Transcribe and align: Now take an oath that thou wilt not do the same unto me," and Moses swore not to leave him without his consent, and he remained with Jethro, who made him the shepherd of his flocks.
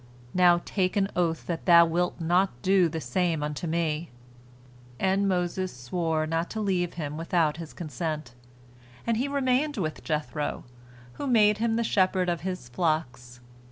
Now 0.33 0.63
take 0.65 0.95
an 0.97 1.09
oath 1.15 1.45
that 1.45 1.67
thou 1.67 1.85
wilt 1.85 2.19
not 2.19 2.59
do 2.63 2.89
the 2.89 2.99
same 2.99 3.43
unto 3.43 3.67
me," 3.67 4.09
and 4.99 5.29
Moses 5.29 5.71
swore 5.71 6.25
not 6.25 6.49
to 6.49 6.59
leave 6.59 6.95
him 6.95 7.17
without 7.17 7.57
his 7.57 7.71
consent, 7.71 8.33
and 9.05 9.17
he 9.17 9.27
remained 9.27 9.77
with 9.77 10.03
Jethro, 10.03 10.63
who 11.21 11.27
made 11.27 11.59
him 11.59 11.75
the 11.75 11.83
shepherd 11.83 12.29
of 12.29 12.41
his 12.41 12.67
flocks. 12.67 13.41